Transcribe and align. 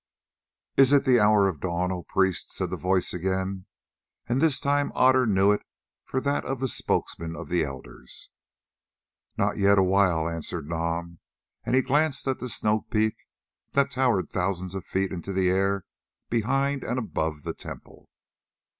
"Is 0.77 0.93
it 0.93 1.05
the 1.05 1.19
hour 1.19 1.47
of 1.47 1.59
dawn, 1.59 1.91
O 1.91 2.01
priest?" 2.01 2.51
said 2.51 2.71
the 2.71 2.75
voice 2.75 3.13
again, 3.13 3.67
and 4.27 4.41
this 4.41 4.59
time 4.59 4.91
Otter 4.95 5.27
knew 5.27 5.51
it 5.51 5.61
for 6.05 6.19
that 6.21 6.43
of 6.43 6.59
the 6.59 6.67
spokesman 6.67 7.35
of 7.35 7.49
the 7.49 7.63
elders. 7.63 8.31
"Not 9.37 9.57
yet 9.57 9.77
awhile," 9.77 10.27
answered 10.27 10.67
Nam, 10.67 11.19
and 11.63 11.75
he 11.75 11.83
glanced 11.83 12.27
at 12.27 12.39
the 12.39 12.49
snow 12.49 12.81
peak 12.89 13.15
that 13.73 13.91
towered 13.91 14.29
thousands 14.31 14.73
of 14.73 14.87
feet 14.87 15.11
into 15.11 15.31
the 15.33 15.51
air 15.51 15.85
behind 16.31 16.83
and 16.83 16.97
above 16.97 17.43
the 17.43 17.53
temple. 17.53 18.09